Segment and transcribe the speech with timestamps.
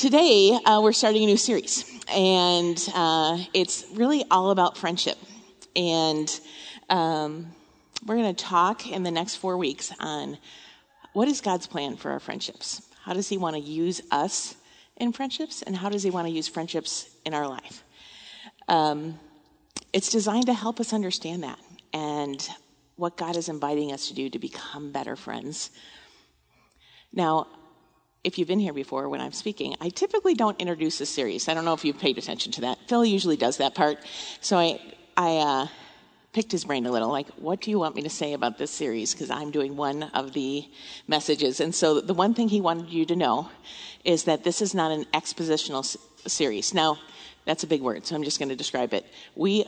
[0.00, 5.18] Today, uh, we're starting a new series, and uh, it's really all about friendship.
[5.76, 6.40] And
[6.88, 7.48] um,
[8.06, 10.38] we're going to talk in the next four weeks on
[11.12, 12.80] what is God's plan for our friendships?
[13.04, 14.54] How does He want to use us
[14.96, 17.84] in friendships, and how does He want to use friendships in our life?
[18.68, 19.20] Um,
[19.92, 21.58] it's designed to help us understand that
[21.92, 22.48] and
[22.96, 25.68] what God is inviting us to do to become better friends.
[27.12, 27.48] Now,
[28.22, 31.48] if you've been here before when I'm speaking, I typically don't introduce a series.
[31.48, 32.78] I don't know if you've paid attention to that.
[32.88, 33.98] Phil usually does that part.
[34.40, 34.80] So I,
[35.16, 35.66] I uh,
[36.32, 38.70] picked his brain a little, like, what do you want me to say about this
[38.70, 39.14] series?
[39.14, 40.68] Because I'm doing one of the
[41.08, 41.60] messages.
[41.60, 43.50] And so the one thing he wanted you to know
[44.04, 45.96] is that this is not an expositional s-
[46.26, 46.74] series.
[46.74, 46.98] Now,
[47.46, 49.06] that's a big word, so I'm just going to describe it.
[49.34, 49.64] We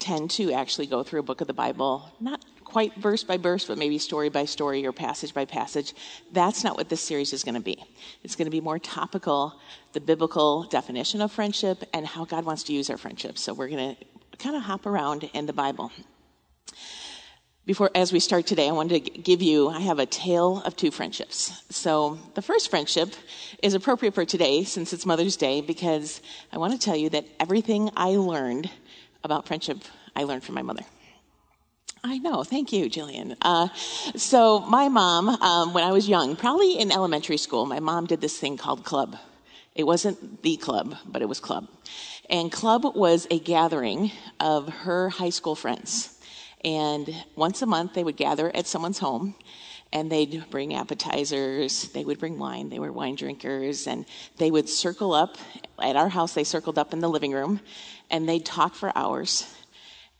[0.00, 3.66] tend to actually go through a book of the Bible, not quite verse by verse,
[3.66, 5.92] but maybe story by story or passage by passage.
[6.32, 7.76] That's not what this series is going to be.
[8.24, 9.60] It's going to be more topical,
[9.92, 13.42] the biblical definition of friendship and how God wants to use our friendships.
[13.42, 14.04] So we're going to
[14.38, 15.92] kind of hop around in the Bible.
[17.66, 20.74] Before, as we start today, I wanted to give you, I have a tale of
[20.74, 21.62] two friendships.
[21.68, 23.10] So the first friendship
[23.62, 27.26] is appropriate for today since it's Mother's Day because I want to tell you that
[27.38, 28.70] everything I learned
[29.22, 29.78] about friendship,
[30.16, 30.84] I learned from my mother.
[32.04, 32.42] I know.
[32.42, 33.36] Thank you, Jillian.
[33.42, 33.68] Uh,
[34.16, 38.20] so my mom, um, when I was young, probably in elementary school, my mom did
[38.20, 39.16] this thing called club.
[39.76, 41.68] It wasn't the club, but it was club.
[42.28, 46.18] And club was a gathering of her high school friends.
[46.64, 49.36] And once a month, they would gather at someone's home
[49.92, 54.06] and they'd bring appetizers, they would bring wine, they were wine drinkers, and
[54.38, 55.36] they would circle up.
[55.78, 57.60] At our house, they circled up in the living room
[58.10, 59.54] and they'd talk for hours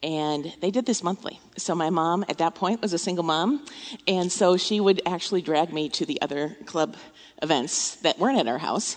[0.03, 1.41] and they did this monthly.
[1.57, 3.65] So my mom at that point was a single mom.
[4.09, 6.97] And so she would actually drag me to the other club
[7.41, 8.97] events that weren't at our house.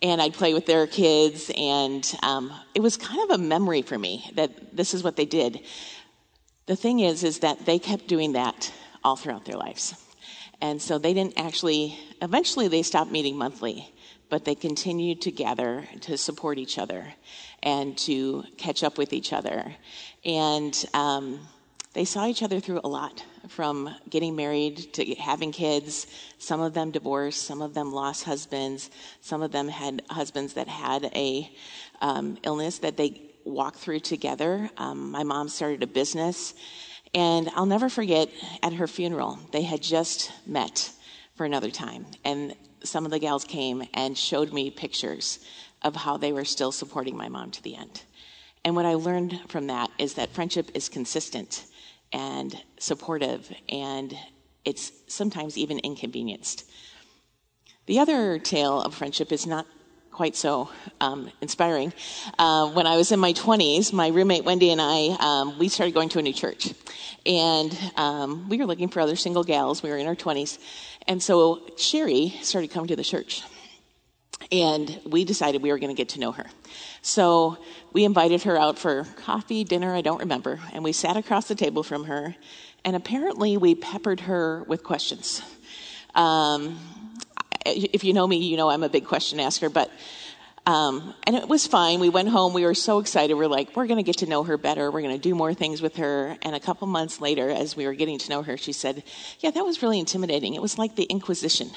[0.00, 1.50] And I'd play with their kids.
[1.56, 5.26] And um, it was kind of a memory for me that this is what they
[5.26, 5.60] did.
[6.66, 8.72] The thing is, is that they kept doing that
[9.04, 9.94] all throughout their lives.
[10.60, 13.92] And so they didn't actually, eventually they stopped meeting monthly,
[14.28, 17.14] but they continued to gather to support each other
[17.62, 19.74] and to catch up with each other.
[20.24, 21.40] And um,
[21.94, 26.06] they saw each other through a lot from getting married to having kids.
[26.38, 28.90] Some of them divorced, some of them lost husbands,
[29.20, 31.50] some of them had husbands that had a
[32.00, 34.70] um, illness that they walked through together.
[34.76, 36.54] Um, my mom started a business.
[37.14, 38.28] And I'll never forget
[38.62, 40.92] at her funeral, they had just met
[41.36, 42.04] for another time.
[42.24, 45.38] And some of the gals came and showed me pictures
[45.82, 48.02] of how they were still supporting my mom to the end.
[48.64, 51.64] And what I learned from that is that friendship is consistent
[52.12, 54.16] and supportive, and
[54.64, 56.64] it's sometimes even inconvenienced.
[57.86, 59.66] The other tale of friendship is not
[60.18, 60.68] quite so
[61.00, 61.92] um, inspiring.
[62.38, 65.94] Uh, when I was in my 20s, my roommate Wendy and I, um, we started
[65.94, 66.74] going to a new church.
[67.24, 69.82] And um, we were looking for other single gals.
[69.82, 70.58] We were in our 20s.
[71.08, 73.42] And so Sherry started coming to the church.
[74.52, 76.46] And we decided we were going to get to know her.
[77.02, 77.58] So
[77.92, 80.60] we invited her out for coffee, dinner, I don't remember.
[80.72, 82.36] And we sat across the table from her.
[82.84, 85.42] And apparently we peppered her with questions.
[86.14, 86.78] Um,
[87.66, 89.90] if you know me, you know I'm a big question asker, but
[90.68, 91.98] um, and it was fine.
[91.98, 92.52] We went home.
[92.52, 93.32] We were so excited.
[93.32, 94.90] We're like, we're going to get to know her better.
[94.90, 96.36] We're going to do more things with her.
[96.42, 99.02] And a couple months later, as we were getting to know her, she said,
[99.40, 100.52] "Yeah, that was really intimidating.
[100.52, 101.70] It was like the Inquisition.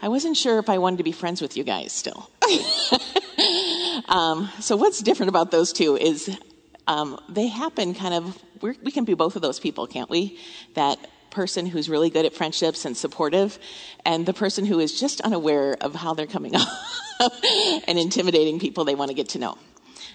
[0.00, 2.30] I wasn't sure if I wanted to be friends with you guys still."
[4.08, 6.38] um, so what's different about those two is
[6.86, 8.40] um, they happen kind of.
[8.62, 10.38] we can be both of those people, can't we?
[10.74, 10.96] That
[11.30, 13.58] person who's really good at friendships and supportive,
[14.04, 16.54] and the person who is just unaware of how they're coming
[17.20, 17.32] up
[17.86, 19.58] and intimidating people they want to get to know.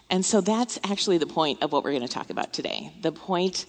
[0.09, 2.91] And so that's actually the point of what we're going to talk about today.
[3.01, 3.65] The point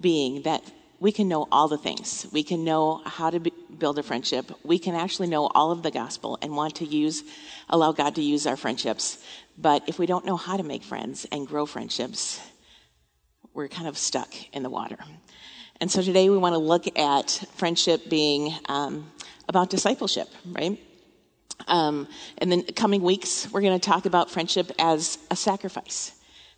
[0.00, 0.62] being that
[1.00, 2.26] we can know all the things.
[2.32, 4.50] We can know how to build a friendship.
[4.64, 7.22] We can actually know all of the gospel and want to use,
[7.68, 9.22] allow God to use our friendships.
[9.58, 12.40] But if we don't know how to make friends and grow friendships,
[13.52, 14.98] we're kind of stuck in the water.
[15.80, 19.10] And so today we want to look at friendship being um,
[19.48, 20.78] about discipleship, right?
[21.66, 22.08] Um,
[22.40, 26.12] then coming weeks, we're going to talk about friendship as a sacrifice.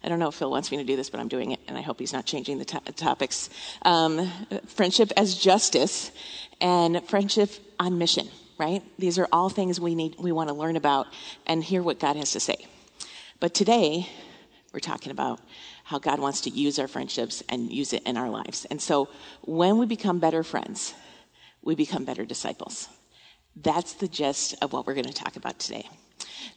[0.04, 1.76] I don't know if Phil wants me to do this, but I'm doing it, and
[1.76, 3.50] I hope he's not changing the to- topics.
[3.82, 4.30] Um,
[4.66, 6.12] friendship as justice
[6.60, 8.28] and friendship on mission,
[8.58, 8.82] right?
[8.98, 11.06] These are all things we need, we want to learn about
[11.46, 12.66] and hear what God has to say.
[13.40, 14.08] But today,
[14.72, 15.40] we're talking about
[15.86, 18.64] how God wants to use our friendships and use it in our lives.
[18.72, 19.08] And so
[19.42, 20.92] when we become better friends,
[21.62, 22.88] we become better disciples.
[23.54, 25.88] That's the gist of what we're going to talk about today.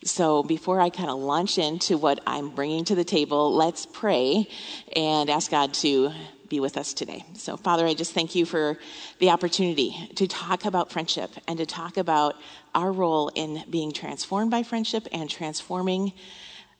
[0.03, 4.47] So before I kind of launch into what I'm bringing to the table, let's pray
[4.95, 6.11] and ask God to
[6.49, 7.23] be with us today.
[7.35, 8.79] So, Father, I just thank you for
[9.19, 12.35] the opportunity to talk about friendship and to talk about
[12.73, 16.13] our role in being transformed by friendship and transforming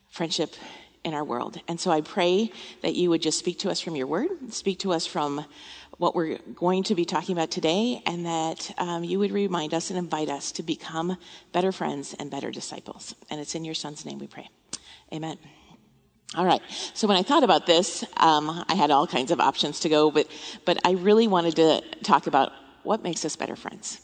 [0.08, 0.56] friendship
[1.04, 1.60] in our world.
[1.68, 2.50] And so I pray
[2.82, 5.44] that you would just speak to us from your word, speak to us from
[5.98, 9.90] what we're going to be talking about today, and that um, you would remind us
[9.90, 11.16] and invite us to become
[11.52, 13.14] better friends and better disciples.
[13.28, 14.48] And it's in your son's name we pray.
[15.12, 15.36] Amen.
[16.36, 16.62] All right.
[16.94, 20.10] So when I thought about this, um, I had all kinds of options to go,
[20.10, 20.28] but
[20.64, 22.52] but I really wanted to talk about
[22.84, 24.00] what makes us better friends.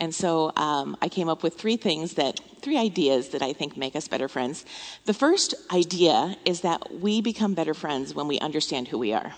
[0.00, 3.76] And so um, I came up with three things that, three ideas that I think
[3.76, 4.64] make us better friends.
[5.04, 9.32] The first idea is that we become better friends when we understand who we are.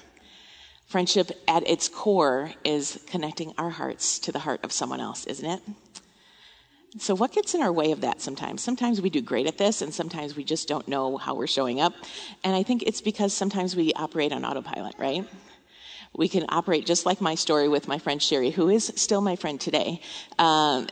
[0.86, 5.48] Friendship at its core is connecting our hearts to the heart of someone else, isn't
[5.48, 5.60] it?
[6.98, 8.62] So, what gets in our way of that sometimes?
[8.62, 11.80] Sometimes we do great at this, and sometimes we just don't know how we're showing
[11.80, 11.92] up.
[12.44, 15.26] And I think it's because sometimes we operate on autopilot, right?
[16.16, 19.36] We can operate just like my story with my friend Sherry, who is still my
[19.36, 20.00] friend today.
[20.38, 20.86] Um,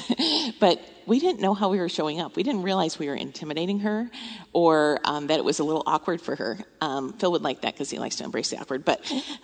[0.60, 2.36] but we didn't know how we were showing up.
[2.36, 4.10] We didn't realize we were intimidating her
[4.52, 6.58] or um, that it was a little awkward for her.
[6.80, 9.00] Um, Phil would like that because he likes to embrace the awkward, but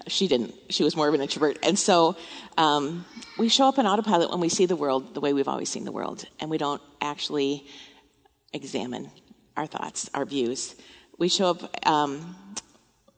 [0.07, 0.55] she didn't.
[0.71, 1.59] She was more of an introvert.
[1.63, 2.17] And so
[2.57, 3.05] um,
[3.39, 5.85] we show up in autopilot when we see the world the way we've always seen
[5.85, 7.67] the world, and we don't actually
[8.53, 9.11] examine
[9.57, 10.75] our thoughts, our views.
[11.19, 12.37] We show up um,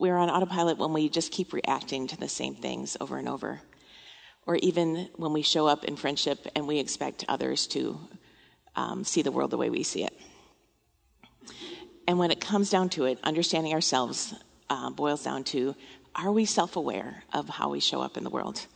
[0.00, 3.60] we're on autopilot when we just keep reacting to the same things over and over.
[4.46, 8.00] Or even when we show up in friendship and we expect others to
[8.74, 10.18] um, see the world the way we see it.
[12.08, 14.34] And when it comes down to it, understanding ourselves
[14.70, 15.76] uh, boils down to
[16.16, 18.66] are we self aware of how we show up in the world?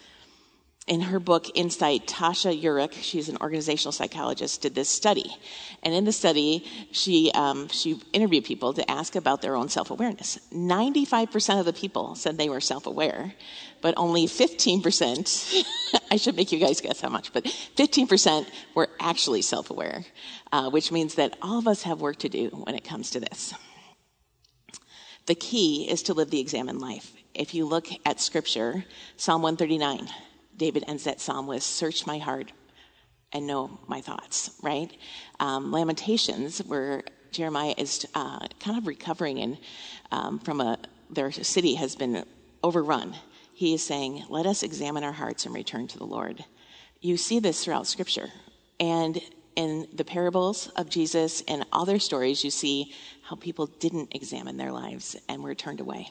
[0.87, 5.35] In her book Insight, Tasha Eurich, she's an organizational psychologist, did this study.
[5.83, 9.91] And in the study, she, um, she interviewed people to ask about their own self
[9.91, 10.39] awareness.
[10.53, 13.33] 95% of the people said they were self aware,
[13.81, 15.65] but only 15%,
[16.11, 20.05] I should make you guys guess how much, but 15% were actually self aware,
[20.53, 23.21] uh, which means that all of us have work to do when it comes to
[23.21, 23.55] this.
[25.27, 27.13] The key is to live the examined life.
[27.33, 28.85] If you look at scripture,
[29.17, 30.11] Psalm 139,
[30.57, 32.53] David ends that psalm with, Search my heart
[33.33, 34.91] and know my thoughts, right?
[35.41, 37.03] Um, Lamentations, where
[37.33, 39.59] Jeremiah is uh, kind of recovering and
[40.13, 40.79] um, from a,
[41.11, 42.25] their city has been
[42.63, 43.15] overrun.
[43.53, 46.45] He is saying, Let us examine our hearts and return to the Lord.
[47.01, 48.29] You see this throughout Scripture.
[48.81, 49.21] And
[49.57, 52.93] in the parables of Jesus and other stories, you see
[53.23, 56.11] how people didn't examine their lives and were turned away.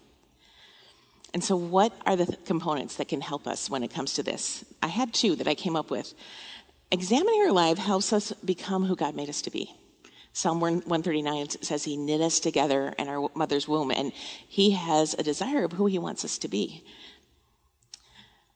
[1.33, 4.24] And so, what are the th- components that can help us when it comes to
[4.24, 4.63] this?
[4.83, 6.13] I had two that I came up with.
[6.91, 9.74] Examining our life helps us become who God made us to be.
[10.31, 15.24] Psalm 139 says he knit us together in our mother's womb, and he has a
[15.24, 16.83] desire of who he wants us to be.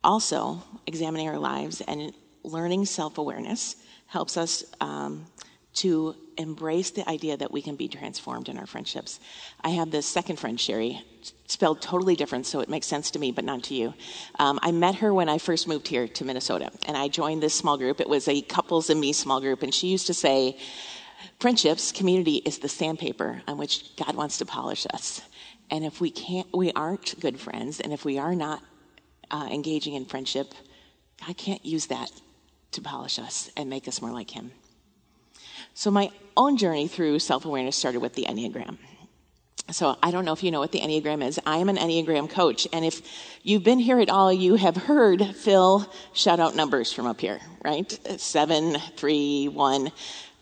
[0.03, 2.13] Also, examining our lives and
[2.43, 3.75] learning self awareness
[4.05, 5.25] helps us um,
[5.73, 9.19] to embrace the idea that we can be transformed in our friendships.
[9.61, 11.03] I have this second friend, Sherry,
[11.47, 13.93] spelled totally different, so it makes sense to me, but not to you.
[14.39, 17.53] Um, I met her when I first moved here to Minnesota, and I joined this
[17.53, 17.99] small group.
[17.99, 20.57] It was a couples and me small group, and she used to say,
[21.39, 25.21] Friendships, community is the sandpaper on which God wants to polish us.
[25.69, 28.61] And if we can't, we aren't good friends, and if we are not
[29.31, 30.53] uh, engaging in friendship,
[31.25, 32.11] God can't use that
[32.71, 34.51] to polish us and make us more like Him.
[35.77, 38.79] So my own journey through self-awareness started with the Enneagram.
[39.69, 41.39] So I don't know if you know what the Enneagram is.
[41.45, 42.67] I am an Enneagram coach.
[42.73, 43.03] And if
[43.43, 47.39] you've been here at all, you have heard Phil shout out numbers from up here,
[47.63, 47.91] right?
[48.19, 49.91] Seven, three, one.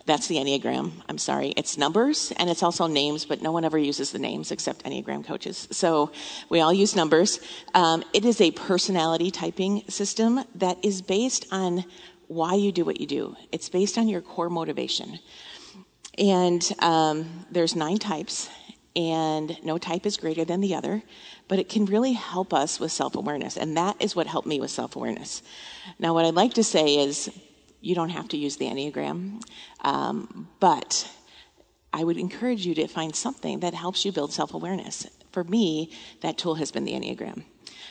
[0.06, 0.92] That's the Enneagram.
[1.06, 1.48] I'm sorry.
[1.48, 5.22] It's numbers and it's also names, but no one ever uses the names except Enneagram
[5.26, 5.68] coaches.
[5.70, 6.12] So
[6.48, 7.40] we all use numbers.
[7.74, 11.84] Um, it is a personality typing system that is based on
[12.28, 13.36] why you do what you do.
[13.52, 15.18] It's based on your core motivation.
[16.18, 18.48] And um, there's nine types,
[18.94, 21.02] and no type is greater than the other,
[21.48, 23.56] but it can really help us with self awareness.
[23.56, 25.42] And that is what helped me with self awareness.
[25.98, 27.30] Now, what I'd like to say is
[27.80, 29.42] you don't have to use the Enneagram,
[29.82, 31.08] um, but
[31.92, 35.06] I would encourage you to find something that helps you build self awareness.
[35.32, 35.92] For me,
[36.22, 37.44] that tool has been the Enneagram.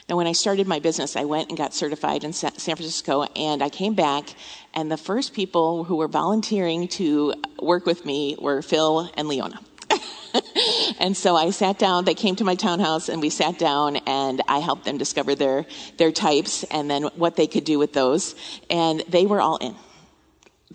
[0.08, 3.64] Now, when I started my business, I went and got certified in San Francisco, and
[3.64, 4.36] I came back,
[4.76, 9.60] and the first people who were volunteering to work with me were Phil and Leona.
[11.00, 14.42] and so I sat down, they came to my townhouse and we sat down and
[14.48, 15.66] I helped them discover their,
[15.98, 18.36] their types and then what they could do with those.
[18.70, 19.76] And they were all in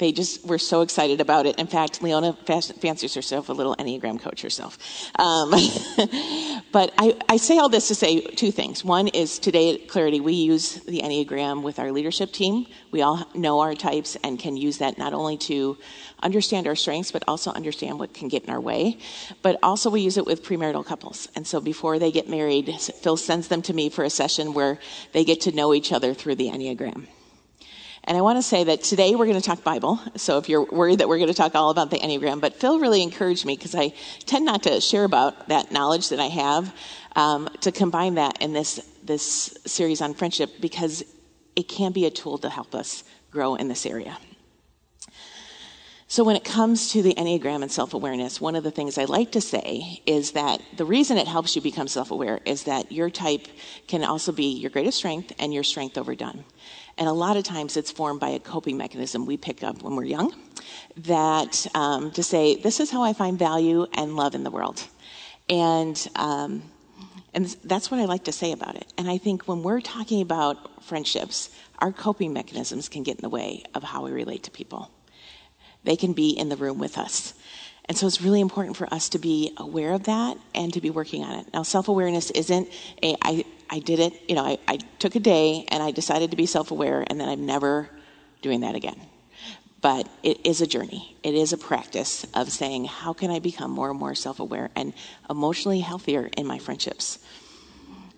[0.01, 1.59] they just were so excited about it.
[1.59, 4.79] In fact, Leona fancies herself a little Enneagram coach herself.
[5.17, 5.51] Um,
[6.73, 8.83] but I, I, say all this to say two things.
[8.83, 12.67] One is today at Clarity, we use the Enneagram with our leadership team.
[12.91, 15.77] We all know our types and can use that not only to
[16.23, 18.99] understand our strengths, but also understand what can get in our way.
[19.43, 21.29] But also, we use it with premarital couples.
[21.37, 24.79] And so, before they get married, Phil sends them to me for a session where
[25.13, 27.07] they get to know each other through the Enneagram.
[28.05, 30.01] And I want to say that today we're going to talk Bible.
[30.17, 32.81] So if you're worried that we're going to talk all about the Enneagram, but Phil
[32.81, 33.93] really encouraged me because I
[34.27, 36.75] tend not to share about that knowledge that I have
[37.15, 41.03] um, to combine that in this this series on friendship because
[41.57, 44.17] it can be a tool to help us grow in this area.
[46.07, 49.05] So, when it comes to the Enneagram and self awareness, one of the things I
[49.05, 52.91] like to say is that the reason it helps you become self aware is that
[52.91, 53.47] your type
[53.87, 56.45] can also be your greatest strength and your strength overdone.
[56.99, 59.97] And a lot of times it's formed by a coping mechanism we pick up when
[59.97, 60.35] we're young
[60.97, 64.83] that um, to say, this is how I find value and love in the world.
[65.49, 66.63] And, um,
[67.33, 68.93] and that's what I like to say about it.
[68.99, 73.29] And I think when we're talking about friendships, our coping mechanisms can get in the
[73.29, 74.91] way of how we relate to people
[75.85, 77.35] they can be in the room with us.
[77.91, 80.91] And so it's really important for us to be aware of that and to be
[80.91, 81.53] working on it.
[81.53, 82.69] Now, self awareness isn't
[83.03, 86.31] a, I, I did it, you know, I, I took a day and I decided
[86.31, 87.91] to be self aware and then I'm never
[88.43, 88.95] doing that again.
[89.81, 91.17] But it is a journey.
[91.25, 94.71] It is a practice of saying, how can I become more and more self aware
[94.77, 94.93] and
[95.29, 97.19] emotionally healthier in my friendships?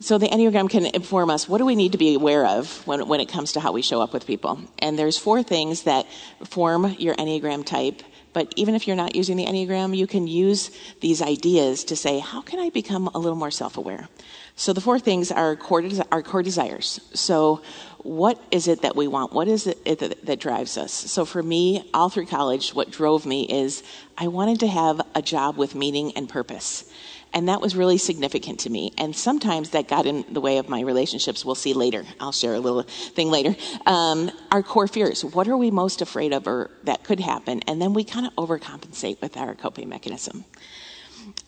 [0.00, 3.08] So the Enneagram can inform us what do we need to be aware of when,
[3.08, 4.60] when it comes to how we show up with people.
[4.80, 6.06] And there's four things that
[6.44, 8.02] form your Enneagram type.
[8.32, 10.70] But even if you're not using the Enneagram, you can use
[11.00, 14.08] these ideas to say, how can I become a little more self-aware?
[14.56, 17.00] So the four things are core, our core desires.
[17.14, 17.62] So
[17.98, 19.32] what is it that we want?
[19.32, 20.92] What is it that, that drives us?
[20.92, 23.82] So for me, all through college, what drove me is
[24.18, 26.90] I wanted to have a job with meaning and purpose.
[27.34, 28.92] And that was really significant to me.
[28.98, 31.44] And sometimes that got in the way of my relationships.
[31.44, 32.04] We'll see later.
[32.20, 33.56] I'll share a little thing later.
[33.86, 35.24] Um, our core fears.
[35.24, 37.60] What are we most afraid of or that could happen?
[37.66, 40.44] And then we kind of overcompensate with our coping mechanism.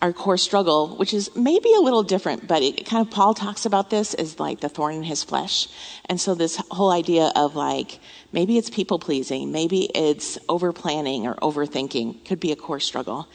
[0.01, 3.65] Our core struggle, which is maybe a little different, but it kind of, Paul talks
[3.65, 5.67] about this as like the thorn in his flesh.
[6.05, 7.99] And so this whole idea of like,
[8.31, 13.27] maybe it's people pleasing, maybe it's over planning or overthinking could be a core struggle.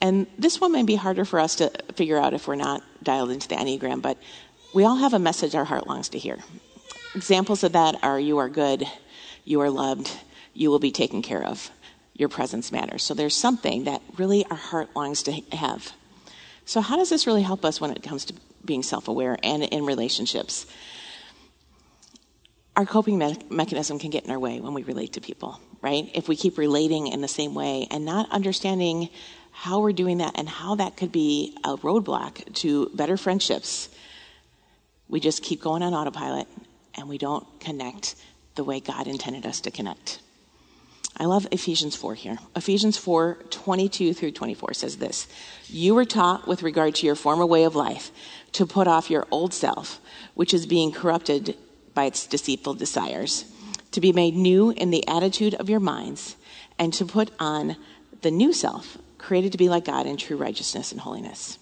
[0.00, 3.30] And this one may be harder for us to figure out if we're not dialed
[3.30, 4.18] into the Enneagram, but
[4.72, 6.38] we all have a message our heart longs to hear.
[7.14, 8.86] Examples of that are you are good,
[9.44, 10.12] you are loved,
[10.52, 11.70] you will be taken care of,
[12.14, 13.02] your presence matters.
[13.02, 15.92] So there's something that really our heart longs to have.
[16.66, 18.34] So, how does this really help us when it comes to
[18.64, 20.66] being self aware and in relationships?
[22.74, 26.10] Our coping me- mechanism can get in our way when we relate to people, right?
[26.12, 29.08] If we keep relating in the same way and not understanding
[29.58, 33.88] how we're doing that and how that could be a roadblock to better friendships.
[35.08, 36.46] We just keep going on autopilot
[36.94, 38.16] and we don't connect
[38.54, 40.20] the way God intended us to connect.
[41.16, 42.36] I love Ephesians 4 here.
[42.54, 45.26] Ephesians 4 22 through 24 says this
[45.68, 48.10] You were taught with regard to your former way of life
[48.52, 50.00] to put off your old self,
[50.34, 51.56] which is being corrupted
[51.94, 53.46] by its deceitful desires,
[53.92, 56.36] to be made new in the attitude of your minds,
[56.78, 57.76] and to put on
[58.20, 61.58] the new self created to be like God in true righteousness and holiness.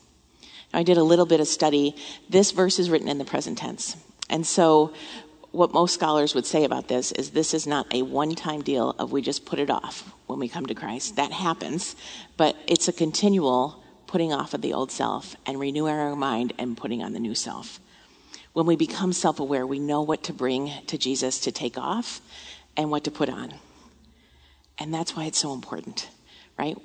[0.71, 1.97] Now, I did a little bit of study.
[2.29, 3.97] This verse is written in the present tense.
[4.29, 4.93] And so,
[5.51, 8.91] what most scholars would say about this is this is not a one time deal
[8.99, 11.17] of we just put it off when we come to Christ.
[11.17, 11.97] That happens,
[12.37, 16.77] but it's a continual putting off of the old self and renewing our mind and
[16.77, 17.81] putting on the new self.
[18.53, 22.21] When we become self aware, we know what to bring to Jesus to take off
[22.77, 23.55] and what to put on.
[24.77, 26.11] And that's why it's so important,
[26.59, 26.77] right?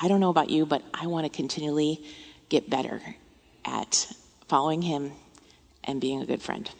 [0.00, 2.02] I don't know about you, but I want to continually
[2.48, 3.02] get better
[3.64, 4.10] at
[4.48, 5.12] following Him
[5.84, 6.70] and being a good friend.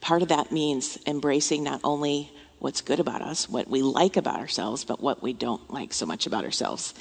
[0.00, 4.38] Part of that means embracing not only what's good about us, what we like about
[4.38, 6.94] ourselves, but what we don't like so much about ourselves.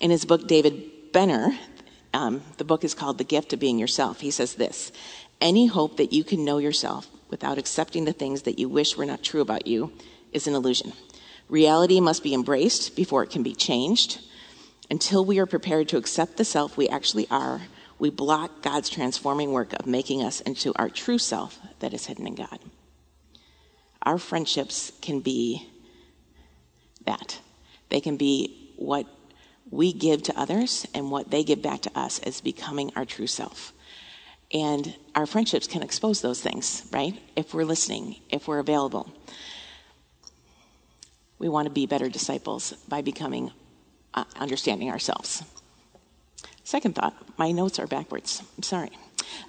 [0.00, 1.58] In his book, David Benner,
[2.14, 4.20] um, the book is called The Gift of Being Yourself.
[4.20, 4.92] He says this
[5.40, 9.06] Any hope that you can know yourself without accepting the things that you wish were
[9.06, 9.92] not true about you
[10.32, 10.92] is an illusion.
[11.48, 14.20] Reality must be embraced before it can be changed.
[14.90, 17.62] Until we are prepared to accept the self we actually are,
[17.98, 22.26] we block God's transforming work of making us into our true self that is hidden
[22.26, 22.58] in God.
[24.02, 25.68] Our friendships can be
[27.04, 27.40] that.
[27.88, 29.06] They can be what
[29.70, 33.26] we give to others and what they give back to us as becoming our true
[33.26, 33.72] self.
[34.52, 37.20] And our friendships can expose those things, right?
[37.36, 39.12] If we're listening, if we're available.
[41.38, 43.52] We want to be better disciples by becoming
[44.14, 45.42] uh, understanding ourselves.
[46.64, 48.42] Second thought, my notes are backwards.
[48.56, 48.90] I'm sorry.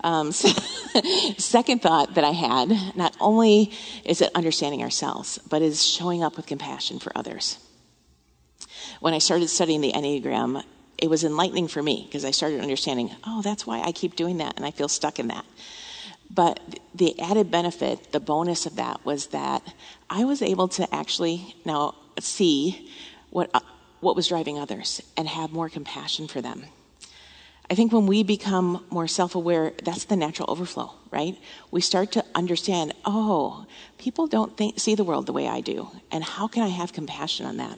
[0.04, 0.32] Um,
[1.38, 3.72] second thought that I had not only
[4.06, 7.58] is it understanding ourselves, but is showing up with compassion for others.
[9.00, 10.64] When I started studying the Enneagram,
[10.98, 14.38] it was enlightening for me because I started understanding, oh, that's why I keep doing
[14.38, 15.46] that and I feel stuck in that.
[16.30, 19.64] But the added benefit, the bonus of that was that
[20.10, 22.90] I was able to actually now see
[23.32, 23.62] what, uh,
[24.00, 26.66] what was driving others and have more compassion for them.
[27.72, 31.38] I think when we become more self aware, that's the natural overflow, right?
[31.70, 33.68] We start to understand, oh,
[34.00, 35.92] people don't think, see the world the way I do.
[36.12, 37.78] And how can I have compassion on that?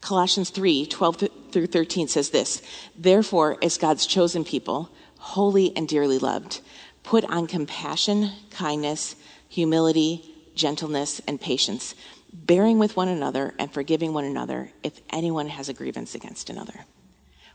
[0.00, 2.62] Colossians 3 12 through 13 says this
[2.96, 6.60] Therefore, as God's chosen people, holy and dearly loved,
[7.02, 9.16] put on compassion, kindness,
[9.48, 11.94] humility, gentleness, and patience,
[12.32, 16.84] bearing with one another and forgiving one another if anyone has a grievance against another.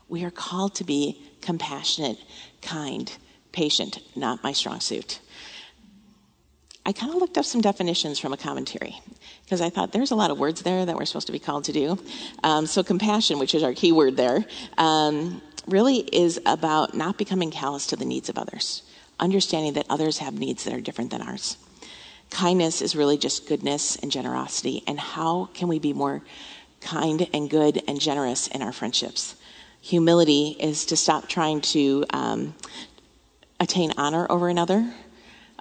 [0.08, 2.18] We are called to be compassionate,
[2.62, 3.10] kind,
[3.52, 5.20] patient, not my strong suit.
[6.86, 8.98] I kind of looked up some definitions from a commentary
[9.44, 11.64] because I thought there's a lot of words there that we're supposed to be called
[11.64, 11.98] to do.
[12.42, 14.46] Um, so, compassion, which is our key word there,
[14.78, 18.82] um, really is about not becoming callous to the needs of others,
[19.20, 21.56] understanding that others have needs that are different than ours.
[22.30, 26.22] Kindness is really just goodness and generosity, and how can we be more
[26.80, 29.34] kind and good and generous in our friendships?
[29.80, 32.54] Humility is to stop trying to um,
[33.60, 34.92] attain honor over another.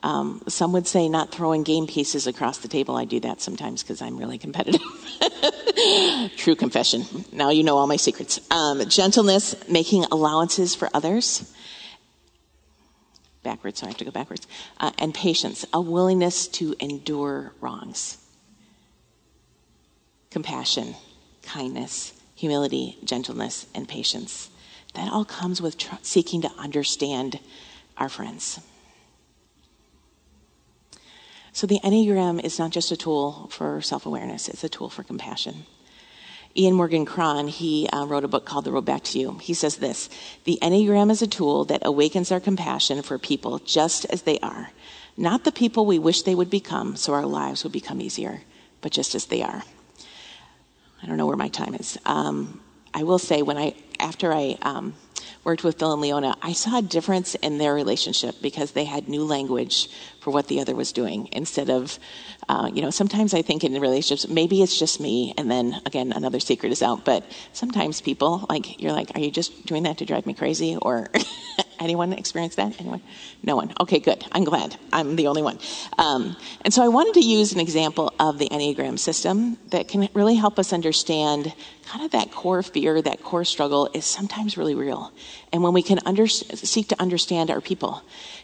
[0.04, 2.96] Um, some would say not throwing game pieces across the table.
[2.96, 4.82] I do that sometimes because I'm really competitive.
[6.38, 7.04] True confession.
[7.32, 8.40] Now you know all my secrets.
[8.52, 11.52] Um, gentleness, making allowances for others.
[13.44, 14.48] Backwards, so I have to go backwards.
[14.80, 18.18] Uh, and patience, a willingness to endure wrongs.
[20.32, 20.96] Compassion,
[21.44, 24.50] kindness, humility, gentleness, and patience.
[24.94, 27.40] That all comes with tr- seeking to understand
[27.98, 28.60] our friends.
[31.54, 35.04] So the Enneagram is not just a tool for self awareness, it's a tool for
[35.04, 35.66] compassion.
[36.56, 39.38] Ian Morgan Cron, he uh, wrote a book called The Road Back to You.
[39.40, 40.10] He says this
[40.44, 44.72] The Enneagram is a tool that awakens our compassion for people just as they are,
[45.16, 48.42] not the people we wish they would become so our lives would become easier,
[48.82, 49.64] but just as they are.
[51.02, 51.98] I don't know where my time is.
[52.06, 52.62] Um,
[52.94, 54.96] I will say when I after I um,
[55.48, 59.08] worked with Phil and Leona, I saw a difference in their relationship because they had
[59.08, 61.98] new language for what the other was doing instead of,
[62.50, 66.12] uh, you know, sometimes I think in relationships, maybe it's just me, and then again,
[66.12, 70.00] another secret is out, but sometimes people, like, you're like, are you just doing that
[70.00, 70.76] to drive me crazy?
[70.82, 71.08] Or
[71.80, 72.78] anyone experience that?
[72.82, 73.02] Anyone?
[73.42, 73.74] No one.
[73.80, 74.26] Okay, good.
[74.34, 74.76] I'm glad.
[74.92, 75.60] I'm the only one.
[75.98, 80.10] Um, and so I wanted to use an example of the Enneagram system that can
[80.14, 81.54] really help us understand
[81.86, 85.14] kind of that core fear, that core struggle is sometimes really real.
[85.52, 88.02] And when we can under, seek to understand our people,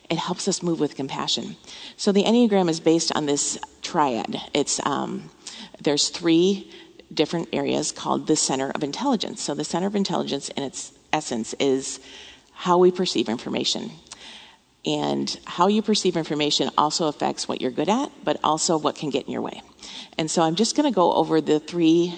[0.09, 1.55] it helps us move with compassion.
[1.97, 4.41] So the Enneagram is based on this triad.
[4.53, 5.29] It's um,
[5.81, 6.71] there's three
[7.13, 9.41] different areas called the center of intelligence.
[9.41, 11.99] So the center of intelligence, in its essence, is
[12.53, 13.91] how we perceive information.
[14.85, 19.09] And how you perceive information also affects what you're good at, but also what can
[19.09, 19.61] get in your way.
[20.17, 22.13] And so I'm just going to go over the three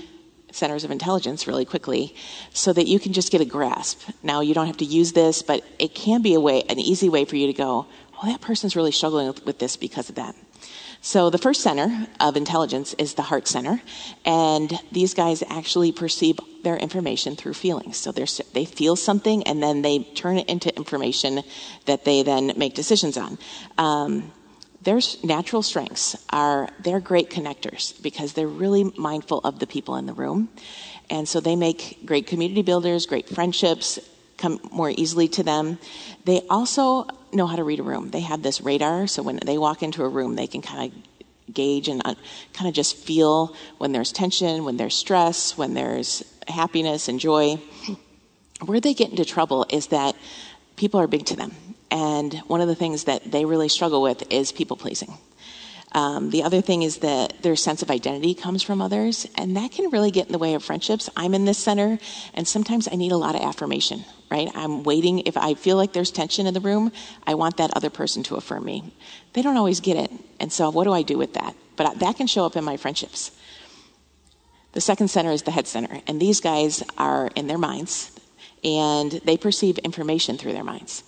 [0.56, 2.16] centers of intelligence really quickly
[2.54, 4.02] so that you can just get a grasp.
[4.24, 7.10] Now, you don't have to use this, but it can be a way, an easy
[7.10, 7.88] way for you to go,
[8.22, 10.36] oh, that person's really struggling with this because of that.
[11.02, 13.80] So the first center of intelligence is the heart center,
[14.26, 17.98] and these guys actually perceive their information through feelings.
[17.98, 21.44] So they feel something, and then they turn it into information
[21.86, 23.38] that they then make decisions on.
[23.78, 24.32] Um,
[24.86, 30.06] their natural strengths are they're great connectors because they're really mindful of the people in
[30.06, 30.50] the room.
[31.10, 34.00] And so they make great community builders, great friendships
[34.38, 35.80] come more easily to them.
[36.26, 38.12] They also know how to read a room.
[38.12, 41.54] They have this radar, so when they walk into a room, they can kind of
[41.54, 42.16] gauge and uh,
[42.54, 47.60] kind of just feel when there's tension, when there's stress, when there's happiness and joy.
[48.66, 50.16] Where they get into trouble is that
[50.76, 51.52] people are big to them
[51.96, 55.14] and one of the things that they really struggle with is people pleasing.
[55.94, 59.72] Um, the other thing is that their sense of identity comes from others, and that
[59.72, 61.10] can really get in the way of friendships.
[61.16, 61.98] I'm in this center,
[62.34, 64.50] and sometimes I need a lot of affirmation, right?
[64.56, 65.20] I'm waiting.
[65.20, 66.92] If I feel like there's tension in the room,
[67.26, 68.94] I want that other person to affirm me.
[69.32, 71.56] They don't always get it, and so what do I do with that?
[71.78, 73.32] But that can show up in my friendships.
[74.74, 78.12] The second center is the head center, and these guys are in their minds,
[78.66, 81.06] and they perceive information through their minds.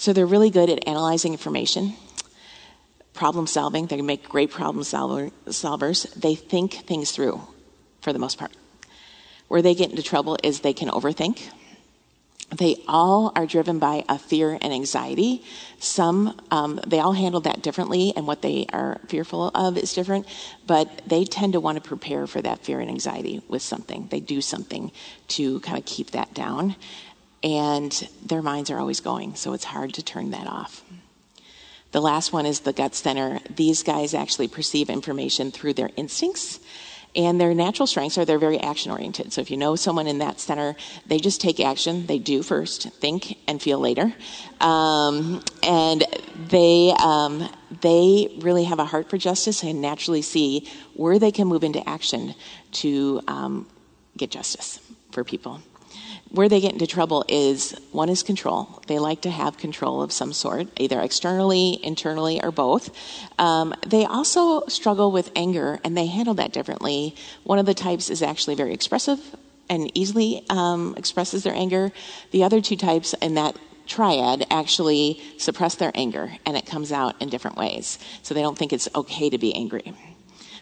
[0.00, 1.92] So they're really good at analyzing information,
[3.12, 3.84] problem solving.
[3.84, 6.10] They make great problem solver, solvers.
[6.14, 7.42] They think things through.
[8.00, 8.52] for the most part.
[9.48, 11.50] Where they get into trouble is they can overthink.
[12.56, 15.44] They all are driven by a fear and anxiety.
[15.80, 20.26] Some, um, they all handle that differently, and what they are fearful of is different,
[20.66, 24.08] but they tend to want to prepare for that fear and anxiety with something.
[24.10, 24.92] They do something
[25.28, 26.74] to kind of keep that down,
[27.42, 30.82] and their minds are always going, so it's hard to turn that off.
[31.92, 33.40] The last one is the gut center.
[33.54, 36.60] These guys actually perceive information through their instincts
[37.16, 39.32] and their natural strengths are they're very action oriented.
[39.32, 40.76] So if you know someone in that center,
[41.06, 42.06] they just take action.
[42.06, 44.14] They do first, think and feel later.
[44.60, 46.04] Um, and
[46.48, 47.48] they, um,
[47.80, 51.86] they really have a heart for justice and naturally see where they can move into
[51.88, 52.34] action
[52.72, 53.66] to um,
[54.16, 54.78] get justice
[55.10, 55.60] for people
[56.30, 58.82] where they get into trouble is one is control.
[58.86, 62.90] They like to have control of some sort, either externally, internally, or both.
[63.38, 67.16] Um, they also struggle with anger, and they handle that differently.
[67.42, 69.20] One of the types is actually very expressive
[69.68, 71.90] and easily um, expresses their anger.
[72.30, 77.20] The other two types in that triad actually suppress their anger, and it comes out
[77.20, 77.98] in different ways.
[78.22, 79.92] So they don't think it's okay to be angry.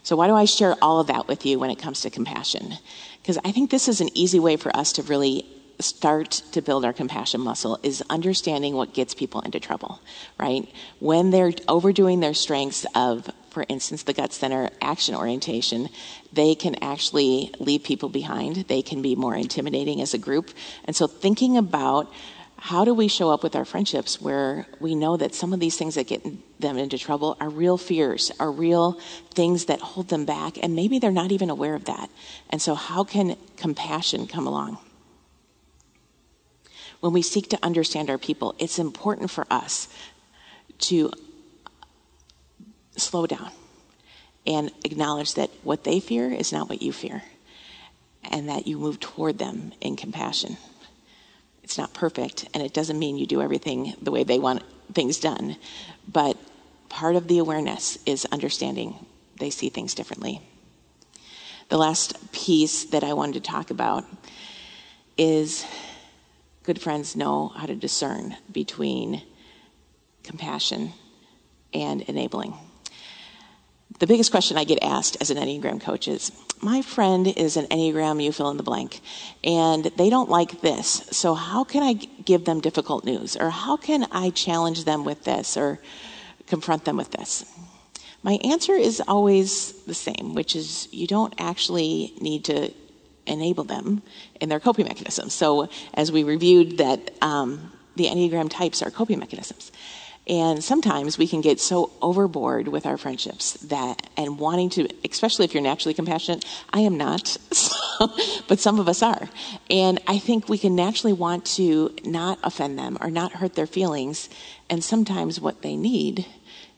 [0.03, 2.75] So, why do I share all of that with you when it comes to compassion?
[3.21, 5.45] Because I think this is an easy way for us to really
[5.81, 10.01] start to build our compassion muscle is understanding what gets people into trouble,
[10.39, 10.69] right?
[10.99, 15.89] When they're overdoing their strengths of, for instance, the gut center action orientation,
[16.33, 18.57] they can actually leave people behind.
[18.69, 20.51] They can be more intimidating as a group.
[20.85, 22.13] And so thinking about
[22.61, 25.77] how do we show up with our friendships where we know that some of these
[25.77, 26.25] things that get
[26.61, 28.99] them into trouble are real fears, are real
[29.33, 32.11] things that hold them back, and maybe they're not even aware of that.
[32.51, 34.79] And so, how can compassion come along?
[37.01, 39.89] When we seek to understand our people, it's important for us
[40.79, 41.11] to
[42.97, 43.51] slow down
[44.47, 47.23] and acknowledge that what they fear is not what you fear,
[48.25, 50.57] and that you move toward them in compassion.
[51.63, 54.63] It's not perfect, and it doesn't mean you do everything the way they want
[54.95, 55.57] things done,
[56.11, 56.37] but
[56.89, 58.95] part of the awareness is understanding
[59.39, 60.41] they see things differently.
[61.69, 64.05] The last piece that I wanted to talk about
[65.19, 65.67] is
[66.69, 69.23] good friends know how to discern between
[70.23, 70.93] compassion
[71.73, 72.53] and enabling.
[74.01, 77.65] The biggest question I get asked as an Enneagram coach is My friend is an
[77.69, 79.01] Enneagram, you fill in the blank,
[79.43, 81.09] and they don't like this.
[81.11, 83.35] So, how can I give them difficult news?
[83.35, 85.81] Or how can I challenge them with this or
[86.49, 87.47] confront them with this?
[88.23, 92.75] My answer is always the same, which is you don't actually need to
[93.29, 94.03] enable them
[94.41, 95.35] in their coping mechanisms.
[95.35, 99.73] So, as we reviewed, that um, the Enneagram types are coping mechanisms.
[100.29, 105.47] And sometimes we can get so overboard with our friendships that, and wanting to, especially
[105.47, 108.11] if you're naturally compassionate, I am not, so,
[108.47, 109.31] but some of us are.
[109.71, 113.67] And I think we can naturally want to not offend them or not hurt their
[113.67, 114.29] feelings.
[114.69, 116.27] And sometimes what they need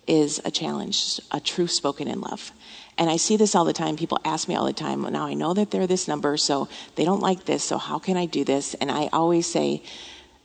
[0.07, 2.53] is a challenge, a truth spoken in love.
[3.01, 3.97] And I see this all the time.
[3.97, 7.05] People ask me all the time, now I know that they're this number, so they
[7.07, 8.75] don't like this, so how can I do this?
[8.75, 9.83] And I always say,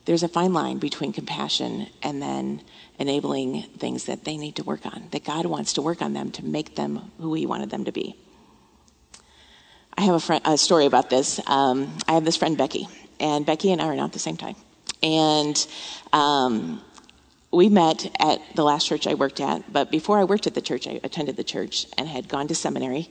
[0.06, 2.62] there's a fine line between compassion and then
[2.98, 6.30] enabling things that they need to work on, that God wants to work on them
[6.32, 8.16] to make them who He wanted them to be.
[9.98, 11.38] I have a, friend, a story about this.
[11.46, 12.88] Um, I have this friend, Becky,
[13.20, 14.56] and Becky and I are not the same time.
[15.02, 15.66] And
[16.10, 16.80] um,
[17.52, 20.60] we met at the last church I worked at, but before I worked at the
[20.60, 23.08] church, I attended the church and had gone to seminary.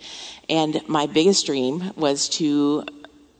[0.49, 2.85] And my biggest dream was to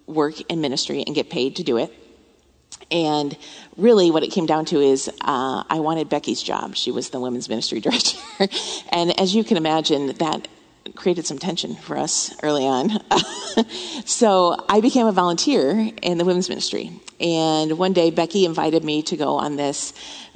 [0.07, 1.93] work in ministry and get paid to do it.
[2.91, 3.35] And
[3.77, 6.75] really, what it came down to is uh, I wanted Becky's job.
[6.75, 8.19] She was the women's ministry director.
[8.89, 10.47] and as you can imagine, that
[10.95, 13.01] created some tension for us early on.
[14.05, 16.91] so I became a volunteer in the women's ministry.
[17.19, 19.93] And one day, Becky invited me to go on this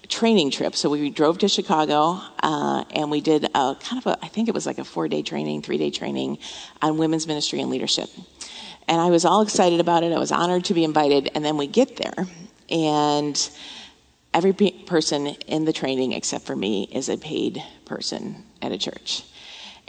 [0.10, 0.76] training trip.
[0.76, 4.48] So we drove to Chicago uh, and we did a kind of a, I think
[4.48, 6.40] it was like a four day training, three day training
[6.82, 8.10] on women's ministry and leadership.
[8.88, 10.12] And I was all excited about it.
[10.12, 11.30] I was honored to be invited.
[11.36, 12.28] And then we get there
[12.70, 13.50] and
[14.34, 19.24] every person in the training except for me is a paid person at a church.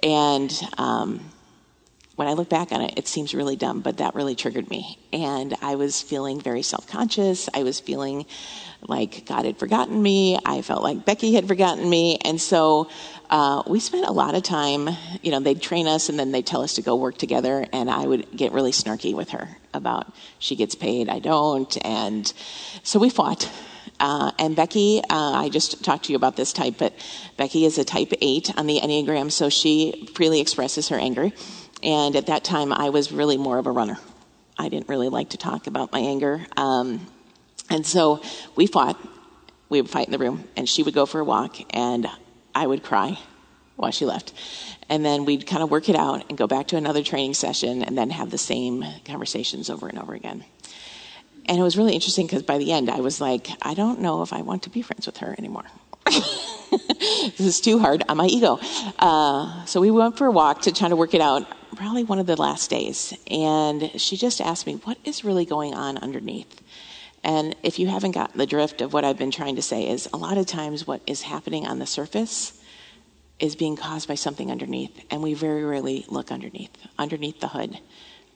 [0.02, 1.30] And um,
[2.16, 4.98] when I look back on it, it seems really dumb, but that really triggered me.
[5.12, 7.48] And I was feeling very self conscious.
[7.54, 8.26] I was feeling
[8.86, 10.38] like God had forgotten me.
[10.44, 12.18] I felt like Becky had forgotten me.
[12.24, 12.90] And so
[13.28, 14.88] uh, we spent a lot of time,
[15.22, 17.66] you know, they'd train us and then they'd tell us to go work together.
[17.72, 21.76] And I would get really snarky with her about she gets paid, I don't.
[21.84, 22.32] And
[22.82, 23.50] so we fought.
[23.98, 26.94] Uh, and Becky, uh, I just talked to you about this type, but
[27.36, 31.30] Becky is a type 8 on the Enneagram, so she freely expresses her anger.
[31.82, 33.98] And at that time, I was really more of a runner.
[34.58, 36.46] I didn't really like to talk about my anger.
[36.56, 37.06] Um,
[37.70, 38.22] and so
[38.56, 38.98] we fought.
[39.68, 42.08] We would fight in the room, and she would go for a walk, and
[42.54, 43.18] I would cry
[43.76, 44.32] while she left.
[44.88, 47.82] And then we'd kind of work it out and go back to another training session
[47.82, 50.44] and then have the same conversations over and over again.
[51.46, 54.22] And it was really interesting because by the end, I was like, I don't know
[54.22, 55.64] if I want to be friends with her anymore.
[56.10, 58.58] this is too hard on my ego.
[58.98, 62.18] Uh, so we went for a walk to try to work it out, probably one
[62.18, 63.14] of the last days.
[63.30, 66.60] And she just asked me, What is really going on underneath?
[67.22, 70.08] And if you haven't gotten the drift of what I've been trying to say, is
[70.12, 72.58] a lot of times what is happening on the surface
[73.38, 77.78] is being caused by something underneath, and we very rarely look underneath, underneath the hood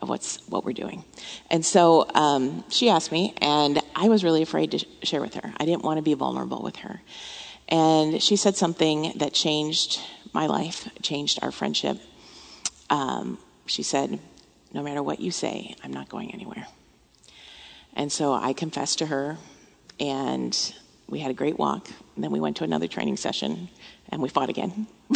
[0.00, 1.04] of what's what we're doing.
[1.50, 5.34] And so um, she asked me, and I was really afraid to sh- share with
[5.34, 5.52] her.
[5.56, 7.00] I didn't want to be vulnerable with her.
[7.68, 10.00] And she said something that changed
[10.32, 11.98] my life, changed our friendship.
[12.90, 14.18] Um, she said,
[14.72, 16.66] No matter what you say, I'm not going anywhere.
[17.94, 19.38] And so I confessed to her,
[20.00, 20.74] and
[21.08, 21.88] we had a great walk.
[22.14, 23.68] And then we went to another training session,
[24.08, 24.86] and we fought again.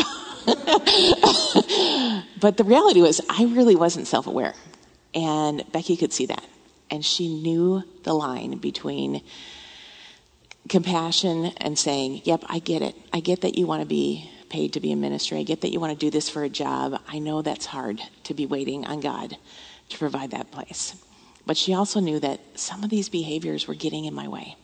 [2.40, 4.54] but the reality was, I really wasn't self aware.
[5.14, 6.44] And Becky could see that.
[6.90, 9.22] And she knew the line between
[10.68, 12.94] compassion and saying, Yep, I get it.
[13.12, 15.38] I get that you want to be paid to be in ministry.
[15.38, 17.00] I get that you want to do this for a job.
[17.08, 19.36] I know that's hard to be waiting on God
[19.90, 20.94] to provide that place.
[21.48, 24.54] But she also knew that some of these behaviors were getting in my way.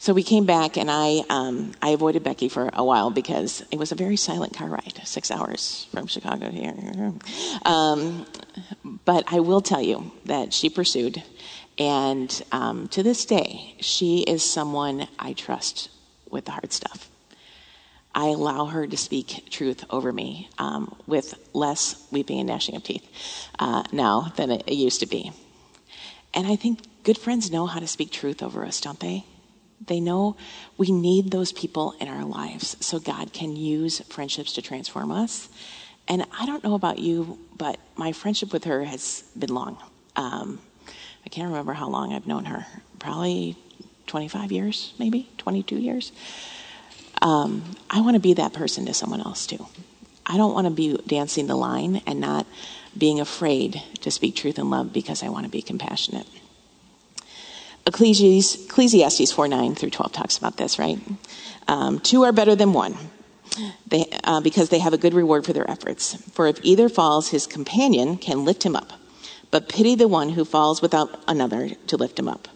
[0.00, 3.78] So we came back, and I um, I avoided Becky for a while because it
[3.78, 7.14] was a very silent car ride, six hours from Chicago here.
[7.64, 8.26] Um,
[9.06, 11.22] but I will tell you that she pursued,
[11.78, 15.88] and um, to this day, she is someone I trust
[16.28, 17.08] with the hard stuff.
[18.14, 22.82] I allow her to speak truth over me um, with less weeping and gnashing of
[22.84, 23.08] teeth
[23.58, 25.32] uh, now than it, it used to be.
[26.34, 29.24] And I think good friends know how to speak truth over us, don't they?
[29.86, 30.36] They know
[30.78, 35.48] we need those people in our lives so God can use friendships to transform us.
[36.08, 39.78] And I don't know about you, but my friendship with her has been long.
[40.16, 40.60] Um,
[41.24, 42.66] I can't remember how long I've known her.
[42.98, 43.56] Probably
[44.06, 46.12] 25 years, maybe 22 years.
[47.20, 49.66] Um, I want to be that person to someone else too.
[50.26, 52.46] I don't want to be dancing the line and not
[52.96, 56.26] being afraid to speak truth and love because I want to be compassionate.
[57.86, 60.98] Ecclesiastes 4 9 through 12 talks about this, right?
[61.68, 62.96] Um, two are better than one
[63.86, 66.14] they, uh, because they have a good reward for their efforts.
[66.32, 68.92] For if either falls, his companion can lift him up.
[69.50, 72.48] But pity the one who falls without another to lift him up.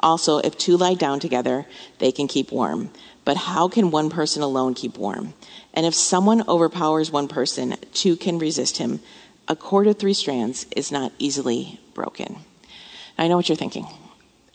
[0.00, 1.66] Also, if two lie down together,
[1.98, 2.90] they can keep warm.
[3.24, 5.32] But how can one person alone keep warm?
[5.72, 9.00] And if someone overpowers one person, two can resist him.
[9.48, 12.36] A cord of three strands is not easily broken.
[13.18, 13.86] I know what you're thinking.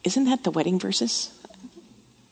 [0.04, 1.32] Isn't that the wedding verses?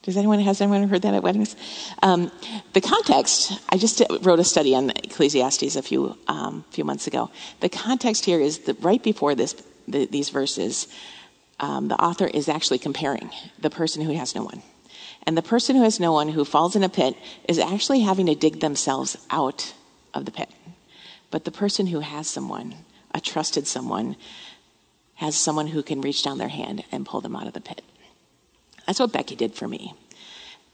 [0.08, 1.56] Does anyone has anyone heard that at weddings?
[2.02, 2.32] Um,
[2.72, 3.52] the context.
[3.70, 7.30] I just wrote a study on Ecclesiastes a few um, few months ago.
[7.60, 9.54] The context here is that right before this,
[9.86, 10.88] the, these verses,
[11.60, 14.64] um, the author is actually comparing the person who has no one,
[15.24, 17.18] and the person who has no one who falls in a pit
[17.50, 19.74] is actually having to dig themselves out
[20.14, 20.50] of the pit.
[21.32, 22.76] But the person who has someone,
[23.14, 24.16] a trusted someone,
[25.16, 27.82] has someone who can reach down their hand and pull them out of the pit.
[28.86, 29.94] That's what Becky did for me.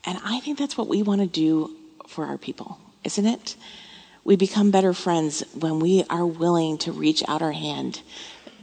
[0.06, 1.76] And I think that's what we want to do
[2.08, 3.56] for our people, isn't it?
[4.24, 8.02] We become better friends when we are willing to reach out our hand,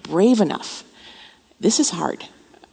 [0.03, 0.85] brave enough.
[1.59, 2.25] This is hard.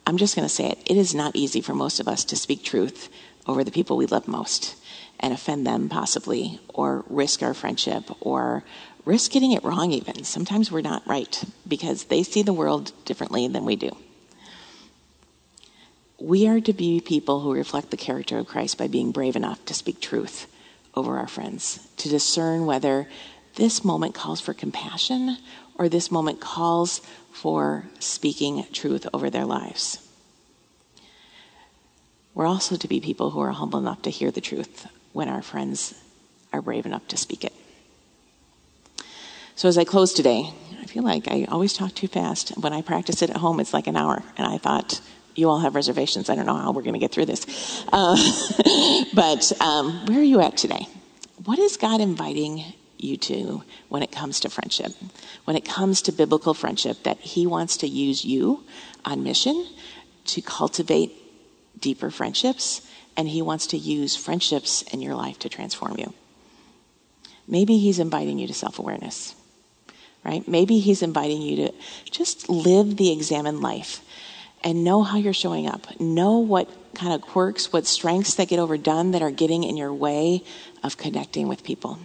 [0.06, 0.80] I'm just going to say it.
[0.86, 3.10] It is not easy for most of us to speak truth
[3.46, 4.76] over the people we love most
[5.20, 8.64] and offend them possibly, or risk our friendship, or
[9.08, 10.26] risk getting it wrong even.
[10.26, 13.96] Sometimes we're not right because they see the world differently than we do.
[16.20, 19.64] We are to be people who reflect the character of Christ by being brave enough
[19.66, 20.48] to speak truth
[20.94, 23.08] over our friends, to discern whether
[23.56, 25.38] this moment calls for compassion
[25.76, 30.00] or this moment calls for speaking truth over their lives.
[32.34, 35.42] We're also to be people who are humble enough to hear the truth when our
[35.42, 35.94] friends
[36.52, 37.54] are brave enough to speak it.
[39.58, 42.50] So, as I close today, I feel like I always talk too fast.
[42.60, 44.22] When I practice it at home, it's like an hour.
[44.38, 45.02] And I thought,
[45.34, 46.30] you all have reservations.
[46.30, 47.84] I don't know how we're going to get through this.
[47.92, 48.16] Uh,
[49.16, 50.88] but um, where are you at today?
[51.44, 52.66] What is God inviting
[53.00, 54.92] you to when it comes to friendship?
[55.46, 58.64] When it comes to biblical friendship, that He wants to use you
[59.06, 59.68] on mission
[60.26, 61.14] to cultivate
[61.82, 66.14] deeper friendships, and He wants to use friendships in your life to transform you.
[67.48, 69.34] Maybe He's inviting you to self awareness
[70.28, 70.48] right?
[70.48, 71.74] Maybe He's inviting you to
[72.12, 74.02] just live the examined life
[74.64, 76.00] and know how you're showing up.
[76.00, 79.94] Know what kind of quirks, what strengths that get overdone that are getting in your
[79.94, 80.44] way
[80.84, 82.00] of connecting with people.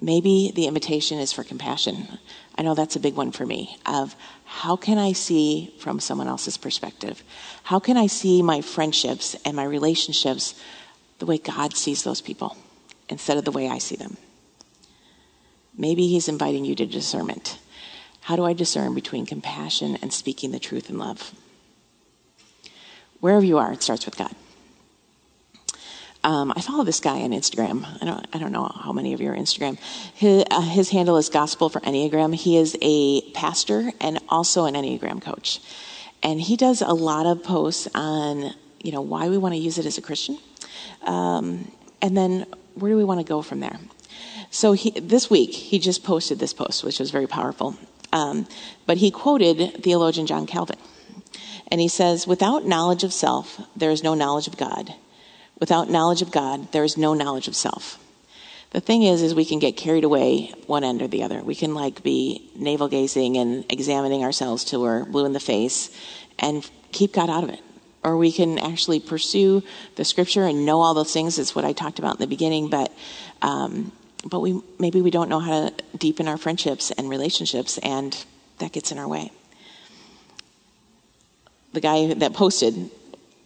[0.00, 2.18] Maybe the invitation is for compassion.
[2.56, 6.28] I know that's a big one for me of how can I see from someone
[6.28, 7.22] else's perspective?
[7.62, 10.54] How can I see my friendships and my relationships
[11.18, 12.56] the way God sees those people
[13.08, 14.18] instead of the way I see them?
[15.76, 17.58] Maybe He's inviting you to discernment.
[18.22, 21.32] How do I discern between compassion and speaking the truth in love?
[23.20, 24.34] Wherever you are, it starts with God.
[26.24, 27.86] Um, I follow this guy on Instagram.
[28.02, 29.78] I don't, I don't know how many of you are Instagram.
[30.14, 32.34] His, uh, his handle is Gospel for Enneagram.
[32.34, 35.60] He is a pastor and also an Enneagram coach.
[36.24, 39.78] And he does a lot of posts on, you know, why we want to use
[39.78, 40.36] it as a Christian.
[41.02, 41.70] Um,
[42.02, 43.78] and then where do we want to go from there?
[44.50, 47.76] So he, this week, he just posted this post, which was very powerful.
[48.12, 48.46] Um,
[48.86, 50.78] but he quoted theologian John Calvin.
[51.68, 54.94] And he says, Without knowledge of self, there is no knowledge of God.
[55.58, 57.98] Without knowledge of God, there is no knowledge of self.
[58.70, 61.40] The thing is, is we can get carried away one end or the other.
[61.42, 65.90] We can like be navel gazing and examining ourselves till we're blue in the face
[66.38, 67.60] and keep God out of it.
[68.02, 69.62] Or we can actually pursue
[69.96, 71.38] the scripture and know all those things.
[71.38, 72.92] It's what I talked about in the beginning, but
[73.40, 73.92] um,
[74.24, 78.24] but we maybe we don't know how to deepen our friendships and relationships, and
[78.58, 79.30] that gets in our way.
[81.72, 82.90] The guy that posted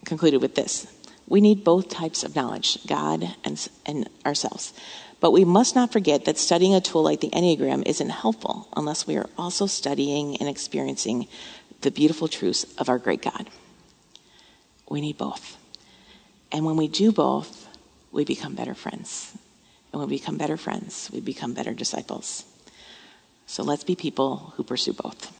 [0.05, 0.87] concluded with this
[1.31, 4.73] we need both types of knowledge, God and, and ourselves.
[5.21, 9.07] But we must not forget that studying a tool like the Enneagram isn't helpful unless
[9.07, 11.29] we are also studying and experiencing
[11.81, 13.49] the beautiful truths of our great God.
[14.89, 15.57] We need both.
[16.51, 17.65] And when we do both,
[18.11, 19.31] we become better friends.
[19.91, 22.45] And we become better friends, we become better disciples.
[23.45, 25.37] So let's be people who pursue both.